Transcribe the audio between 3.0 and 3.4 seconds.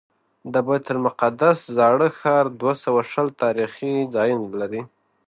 شل